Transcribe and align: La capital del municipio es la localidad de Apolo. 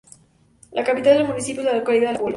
La 0.71 0.83
capital 0.83 1.19
del 1.19 1.27
municipio 1.27 1.61
es 1.61 1.67
la 1.67 1.77
localidad 1.77 2.09
de 2.09 2.15
Apolo. 2.15 2.29